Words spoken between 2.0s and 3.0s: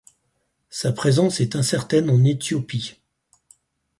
en Éthiopie.